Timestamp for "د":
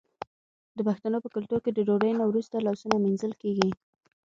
0.77-0.79, 1.73-1.79